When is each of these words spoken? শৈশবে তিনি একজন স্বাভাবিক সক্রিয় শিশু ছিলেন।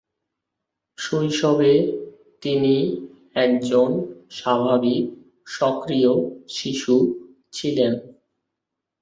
শৈশবে 0.97 1.73
তিনি 2.43 2.75
একজন 3.35 3.89
স্বাভাবিক 4.31 5.03
সক্রিয় 5.47 6.11
শিশু 6.49 6.95
ছিলেন। 7.53 7.93